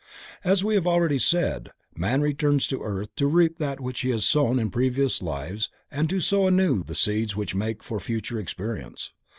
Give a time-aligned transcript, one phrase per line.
[0.43, 4.25] As we have already said, man returns to earth to reap that which he has
[4.25, 9.11] sown in previous lives and to sow anew the seeds which make for future experience.